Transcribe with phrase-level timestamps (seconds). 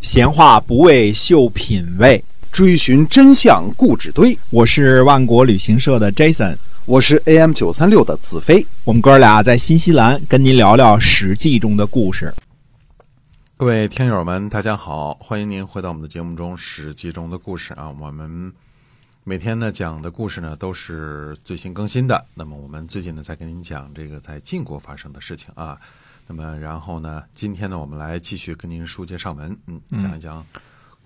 [0.00, 4.36] 闲话不为秀品味，追寻真相故纸堆。
[4.48, 8.66] 我是万国旅行社的 Jason，我是 AM 九三六的子飞。
[8.84, 12.32] 我们哥俩在新西兰跟您聊聊《史记》中的故事。
[13.58, 17.94] 各位听友们，大家好，欢迎您回到我们的节目中《史记》中的故事啊。
[18.00, 18.50] 我们
[19.22, 22.24] 每天呢讲的故事呢都是最新更新的。
[22.32, 25.78] 那么我们最近呢在跟您讲这个在晋国发生的事情啊。
[26.32, 30.46] 那么然后呢，今天呢我们来继续跟您书接上文，嗯，讲一讲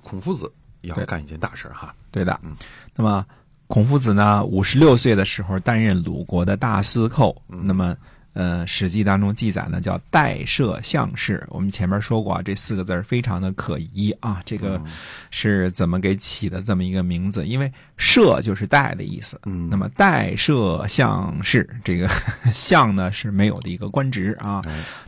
[0.02, 0.52] 孔夫子
[0.82, 1.94] 要干一件大事哈。
[2.10, 2.54] 对的，嗯，
[2.94, 3.24] 那么
[3.66, 7.96] 孔夫子呢五十六岁的时候担任鲁国的大司寇，那么。
[8.34, 11.42] 呃，《史记》当中记载呢，叫代摄相氏。
[11.48, 14.42] 我们前面说过啊，这四个字非常的可疑啊。
[14.44, 14.80] 这个
[15.30, 17.46] 是怎么给起的这么一个名字？
[17.46, 19.40] 因为“摄”就是“代”的意思。
[19.46, 22.08] 嗯，那么代摄相氏，这个
[22.52, 24.60] “相”呢是没有的一个官职啊。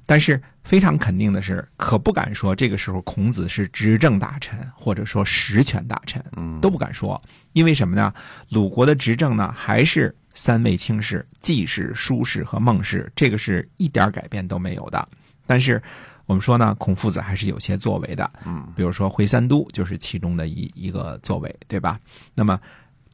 [0.06, 6.22] 但是非常肯定的是，可不敢说这个时候孔子是执政大臣，或者说实权大臣，
[6.60, 7.18] 都不敢说。
[7.54, 8.12] 因为什么呢？
[8.50, 10.14] 鲁国的执政呢，还是。
[10.38, 15.08] 三位卿士，季氏、叔氏和孟氏，这个是一点改变都没有的。
[15.46, 15.82] 但是
[16.26, 21.98] 我们说呢，孔夫子还是有些作为的，嗯，比如说回三都就是其中的一一个作为，对吧？
[22.34, 22.60] 那么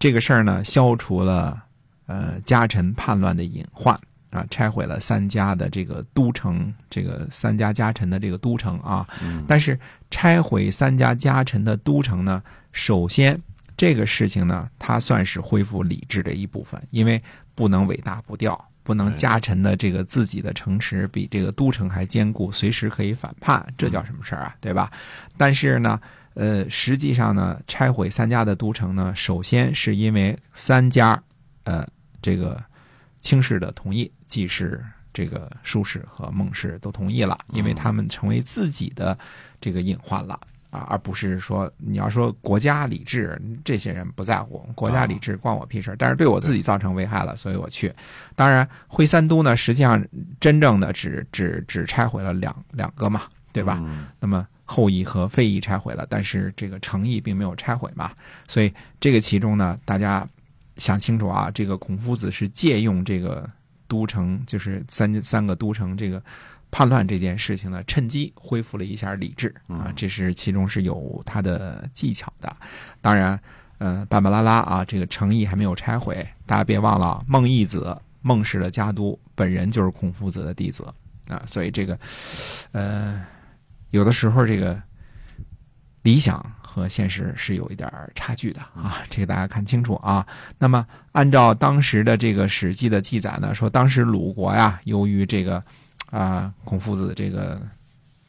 [0.01, 1.63] 这个事儿呢，消除了
[2.07, 3.97] 呃家臣叛乱的隐患
[4.33, 9.07] 啊，拆毁了三家的这个都城，这个三家家臣的这个都城啊。
[9.47, 9.79] 但是
[10.11, 13.41] 拆毁三家家臣的都城呢，首先。
[13.75, 17.21] 这个事情呢，它算是恢复理智的一部分，因为
[17.55, 24.55] 不能尾大不掉，不能家臣的这个自己的城池比这个都城还坚固，随时可以反叛，这叫什么事儿啊？
[24.61, 24.93] 对吧？
[25.37, 25.99] 但是呢，
[26.35, 31.21] 呃，实际上呢，拆毁三家的都城呢，首先是因为三家，
[31.65, 31.85] 呃，
[32.21, 32.63] 这个
[33.23, 34.85] 卿氏的同意，既是
[35.15, 39.19] 这个舒氏和孟氏都同意了，因为他们成为自己的
[39.59, 40.39] 这个隐患了。
[40.73, 47.93] 啊，而不是说你要说国家理智，这些人不在乎国家理智，关我屁事但是对我自己造成危害了，所以我去。
[48.35, 50.03] 当然，徽三都呢，实际上
[50.41, 53.85] 真正的只只只拆毁了两两个嘛，对吧？
[54.19, 58.11] 那么后裔和废裔拆毁了，但是这个城邑并没有拆毁嘛。
[58.49, 60.27] 所以这个其中呢，大家
[60.77, 63.49] 想清楚啊，这个孔夫子是借用这个
[63.89, 66.23] 都城，就是三三个都城这个。
[66.75, 72.57] 叛乱这件事情呢，趁机恢复了一下理智啊，这是其中是有他的技巧的。
[73.03, 73.39] 当然，
[73.77, 80.83] 呃，巴巴拉拉啊，这个诚意还没有拆毁，大家别忘了，孟义子孟氏的家督本人就是孔夫子的弟子
[81.29, 81.99] 啊，所以这个，
[82.71, 83.23] 呃，
[83.91, 84.81] 有的时候这个
[86.03, 90.27] 理想和现实是有一点差距的啊，这个大家看清楚啊。
[90.59, 95.63] 那么，按照当时的这个《史记》的记载呢，说当时鲁国呀，由于这个。
[96.13, 97.59] 啊，孔夫子这个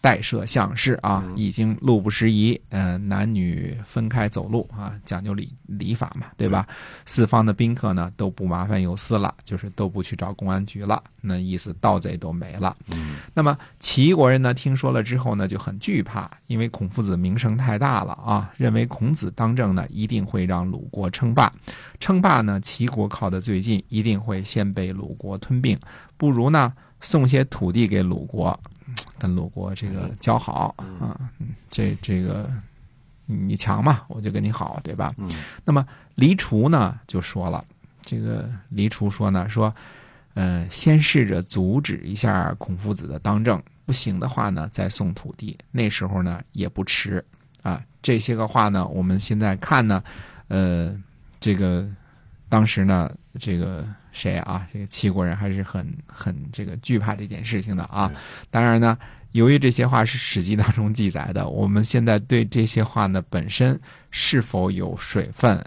[0.04, 6.68] 代赦相士啊，已经路不拾遗，嗯，男女分开走路啊，讲究礼礼法嘛，对吧？
[7.06, 12.76] 四方的宾客呢都不麻烦有司了，就是都不去找公安局了，那意思盗贼都没了。
[12.92, 21.50] 嗯，那么齐国人呢听说了之后呢就很惧怕，因为孔夫子名声太大了啊，认为孔子当政呢一定会让鲁国称霸，
[22.02, 25.80] 称霸呢齐国靠得最近，一定会先被鲁国吞并，
[26.18, 26.74] 不如呢。
[27.06, 28.58] 送些土地给鲁国，
[29.20, 31.20] 跟鲁国这个交好啊，
[31.70, 32.50] 这这个
[33.26, 35.14] 你强嘛，我就跟你好，对吧？
[35.64, 35.86] 那么
[36.16, 37.64] 黎除呢就说了，
[38.02, 39.74] 这个黎除说呢，说，
[40.34, 47.24] 呃，先试着阻止一下孔夫子的当政，不行的话呢，再送土地，那时候呢也不迟
[47.62, 47.82] 啊。
[48.02, 50.04] 这些个话呢，我们现在看呢，
[50.48, 50.94] 呃，
[51.40, 51.88] 这个
[52.50, 53.10] 当时呢，
[53.40, 53.86] 这个。
[54.14, 54.66] 谁啊？
[54.72, 58.10] 这个齐国人还是很很这个惧怕这件事情的啊。
[58.50, 58.98] 当然呢，
[59.34, 63.78] 由于这些话是史记当中记载的，我们现在对这些话呢本身
[64.12, 65.62] 是否有水分，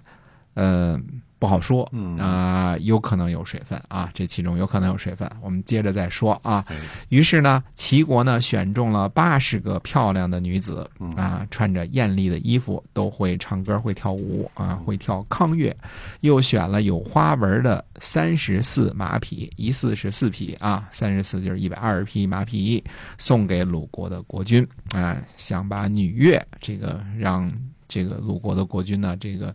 [0.55, 0.99] 呃。
[1.39, 1.85] 不好说，
[2.19, 5.31] 啊，有可能有水分啊，这其中有可能有水分。
[5.43, 6.65] 我们接着再说啊。
[7.11, 15.77] 于是呢，齐国呢选中了八十个漂亮的女子啊，穿着艳丽的衣服，都会唱歌会跳舞啊，会跳康乐。
[16.21, 22.83] 又选了有花纹的三十四马匹，一四是四匹啊，三十四就是一百二十匹马匹，
[23.19, 27.51] 送给鲁国的国君啊，想把女乐这个让
[27.87, 29.55] 这个鲁国的国君呢这个。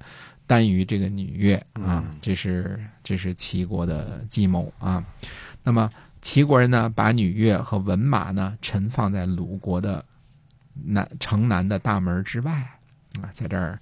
[0.52, 5.02] 单于这个女乐啊，这是这是齐国的计谋啊。
[5.64, 5.90] 那么
[6.22, 10.04] 齐国人呢，把女乐和文马呢，陈放在鲁国的
[10.74, 12.52] 南城南的大门之外
[13.22, 13.80] 啊，在这儿，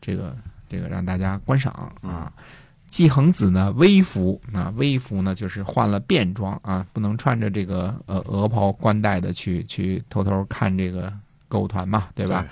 [0.00, 0.36] 这个
[0.68, 1.72] 这个让大家观赏
[2.02, 2.32] 啊。
[2.88, 11.12] 季恒子呢，微服啊，微服呢就是换了便装啊，不能穿着这个呃鹅袍冠带的去去偷偷看这个
[11.46, 12.44] 歌舞团嘛，对吧？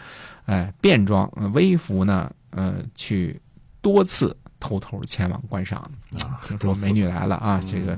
[0.44, 3.40] 哎，便装呃微服呢，呃，去
[3.87, 5.81] 多次偷偷前往观赏
[6.25, 7.97] 啊听说美女来了啊，这个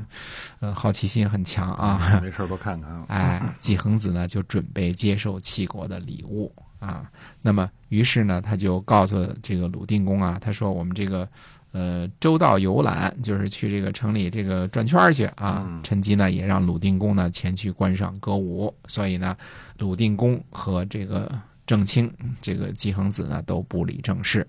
[0.61, 1.99] 呃好奇心很强啊。
[2.23, 3.07] 没事多看看啊。
[3.09, 7.11] 哎，季恒子呢就准备接受齐国的礼物啊。
[7.41, 11.27] 那么，于是呢，他就告诉这个鲁定公啊，他说我们这个
[11.73, 15.65] 呃周到游览，就是去这个城里这个转圈儿去啊。
[15.67, 18.75] 嗯趁机呢，也让鲁定公呢前去观赏歌舞。
[18.89, 19.35] 所以呢，
[19.79, 21.33] 鲁定公和这个
[21.67, 22.13] 郑卿
[22.43, 24.47] 这个季恒子呢都不理政事。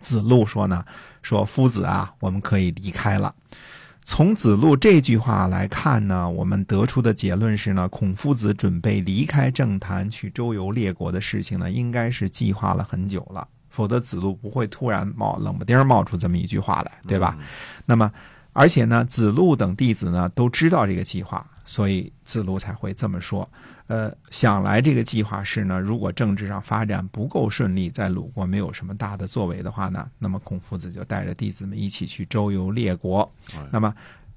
[0.00, 0.84] 子路说呢，
[1.22, 3.34] 说夫子啊，我们可以离开了。
[4.06, 17.34] 从子路这句话来看呢，我们得出的结论是呢，孔夫子准备离开政坛去周游列国的事情呢，应该是计划了很久了，否则子路不会突然冒冷不丁冒出这么一句话来，对吧？
[17.86, 18.12] 那么，
[18.52, 23.48] 而且呢，子路等弟子呢都知道这个计划，所以子路才会这么说。
[23.86, 33.30] 呃，想来这个计划是呢，如果政治上发展不够顺利，在鲁国没有什么大的作为的话呢，那么孔夫子就带着弟子们一起去周游列国。
[33.54, 33.94] 哎那么，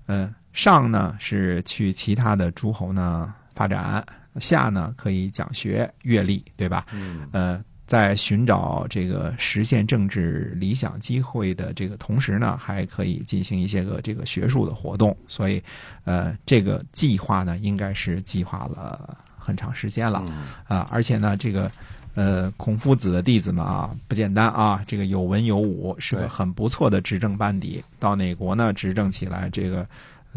[0.08, 6.86] 呃，上呢是去其他的诸侯呢发展，下呢可以讲学阅历，对吧？
[6.92, 15.18] 嗯呃，在寻找这个实现政治理想机会的这个同时呢，还可以进行一些个这个学术的活动。
[15.28, 15.64] 所以，
[16.04, 21.72] 呃，这个计划呢，应该是计划了很长时间了嗯啊、而且呢，这个。
[22.20, 27.84] 呃，孔夫子的弟子们啊，不简单啊，这个有文有武，是个很不错的执政班底。
[28.00, 29.88] 到哪国呢，执政起来，这个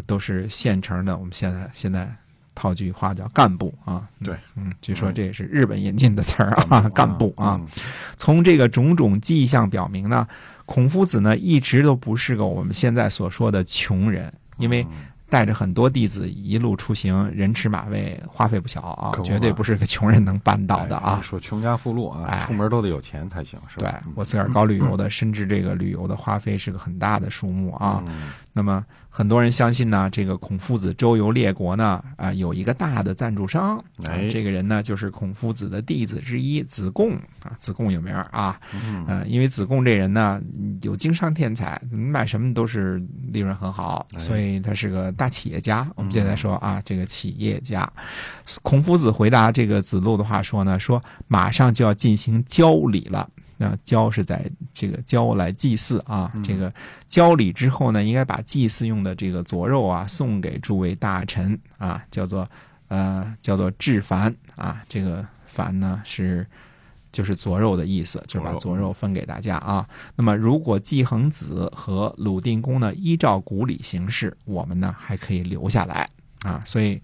[0.05, 1.17] 都是现成的。
[1.17, 2.07] 我们现在现在
[2.61, 4.07] 套句话叫干部啊。
[4.23, 7.59] 对，嗯，据说这也是日本引进的词儿啊，干部啊。
[7.59, 7.67] 嗯
[8.15, 10.27] 从这个种种迹象表明呢，
[10.67, 21.23] 孔夫子呢一直都不是个我们现在所说的穷人，因为嗯带着很多弟子一路出行，人吃马喂，花费不小啊绝对不是个穷人能办到的啊哎。
[21.23, 24.01] 说穷家富路啊，哎出门都得有钱才行，是对吧？
[24.03, 28.03] 对我自个儿搞旅游的，深知这个旅游的花费是个很大的数目啊。
[28.05, 33.83] 嗯那么很多人相信呢，这个孔夫子周游列国呢，啊、有一个大的赞助商，
[34.29, 37.13] 这个人呢就是孔夫子的弟子之一子贡。
[37.43, 39.05] 啊，子贡有名啊，嗯。
[39.07, 40.41] 呃，因为子贡这人呢
[40.81, 43.01] 有经商天才，买什么都是
[43.31, 45.89] 利润很好，哎所以他是个大企业家。
[45.95, 47.91] 我们现在说啊，这个企业家，
[48.61, 53.29] 孔夫子回答这个子路的话说呢，说马上就要进行交礼了。
[53.61, 54.43] 那交是在
[54.73, 56.73] 这个交来祭祀啊，这个
[57.05, 62.47] 交礼之后呢，应该把祭祀用的这个佐肉啊送给诸位大臣啊，叫做
[62.87, 66.43] 呃叫做置凡啊，这个凡呢是
[67.11, 69.87] 就是佐肉的意思，就是把佐肉分给大家啊。
[70.15, 76.09] 那么如果季恒子和鲁定公呢依照古礼行事，我们呢还可以留下来
[76.41, 76.63] 啊。
[76.65, 76.99] 所以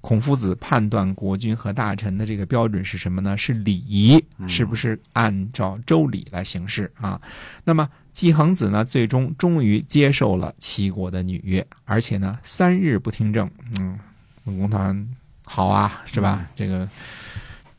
[0.00, 3.36] 孔夫子判断国君和大臣的这个标准是什么呢？
[3.36, 7.20] 是礼仪，是不是按照周礼来行事啊？
[7.64, 13.98] 那么季恒子呢，最终终于接受了齐国的女约，而且呢，三日不听政，嗯，
[14.44, 15.08] 文工团
[15.44, 16.48] 好啊，是吧？
[16.54, 16.88] 这个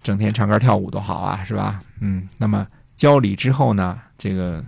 [0.03, 1.79] 整天唱歌跳舞都好啊，是吧？
[2.01, 4.63] 嗯，那么交礼之后呢，这个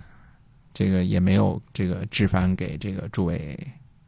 [0.73, 3.55] 这个也没有这个置凡给这个诸位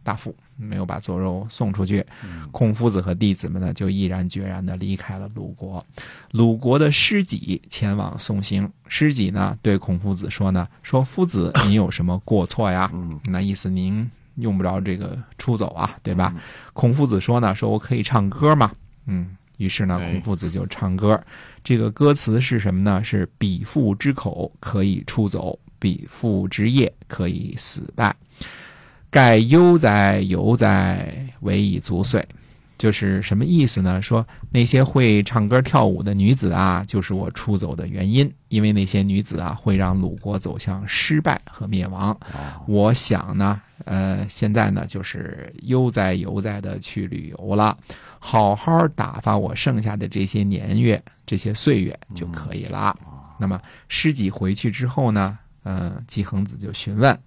[0.05, 2.05] 大夫，没有把左肉送出去。
[2.51, 5.83] 孔夫子和弟子们呢，就毅然决然的离开了鲁国。
[6.31, 12.89] 鲁国的师己前往送行，师己呢对孔夫子说呢，说夫子您有什么过错呀？
[12.93, 16.31] 嗯那意思您用不着这个出走啊，对吧？
[16.73, 18.71] 孔夫子说呢，说我可以唱歌吗？
[19.07, 21.19] 嗯，于是呢，哎孔夫子就唱歌。
[21.63, 23.03] 这个歌词是什么呢？
[23.03, 28.15] 是彼父之口可以出走，彼父之业可以死败。
[29.09, 32.25] 盖悠哉悠哉，唯以足岁。
[32.77, 34.01] 就是什么意思呢？
[34.01, 42.11] 说那些会唱歌跳舞的女子啊，就是我出走的原因，因为那些女子啊，会让鲁国走向失败和灭亡。
[42.11, 47.77] 哦我想呢，呃，现在呢，就是悠哉悠哉的去旅游了，
[48.19, 52.93] 好好打发我剩下的这些年月、这些岁月就可以了。
[53.39, 53.57] 那么
[53.87, 57.17] 师己回去之后呢，呃，季恒子就询问，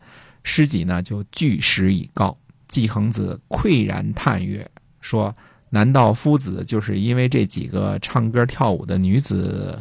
[0.49, 2.37] 师己呢就据实以告。
[2.67, 4.67] 季恒子喟然叹曰
[5.01, 5.35] ：“说，
[5.71, 9.79] 难道夫子就是因为这几个唱歌跳舞的女子，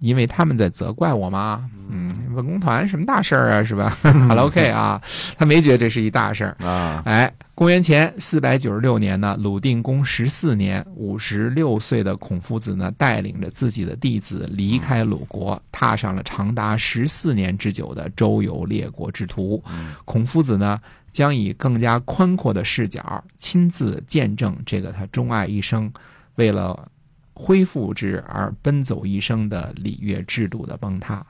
[0.00, 1.70] 因为他们在责怪我吗？
[1.88, 3.96] 嗯，文工团什么大事儿啊，是吧？
[4.26, 5.00] 好了，OK 啊，
[5.38, 6.56] 他没觉得这是一大事儿。
[6.66, 19.62] 啊，哎，公元前四百九十六年呢，鲁定公十四年，五十六岁的孔夫子呢，带领着自己的弟子离开鲁国，踏上了长达十四年之久的周游列国之途。
[20.06, 20.80] 孔夫子呢，
[21.12, 25.92] 将以更加宽阔的视角，亲自见证这个他钟爱一生，
[26.36, 26.88] 为了
[27.34, 31.22] 恢复之而奔走一生的礼乐制度的崩塌，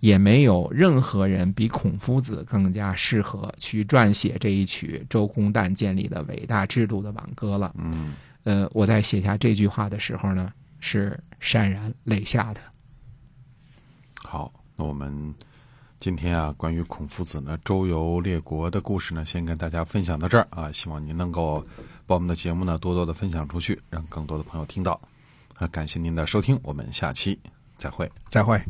[0.00, 7.74] 也没有任何人比孔夫子更加适合去撰写这一曲周公旦建立的伟大制度的挽歌了。
[7.78, 12.60] 嗯，呃，我在写下这句话的时候呢，是潸然泪下的。
[14.22, 15.34] 好，那我们
[15.98, 20.70] 今天啊，关于孔夫子呢周游列国的故事呢，先跟大家分享到这儿啊。
[20.72, 21.64] 希望您能够
[22.06, 25.00] 把我们的节目呢多多的分享出去，让更多的朋友听到。
[25.54, 27.38] 啊，感谢您的收听，我们下期
[27.78, 28.10] 再会。
[28.28, 28.60] 再会。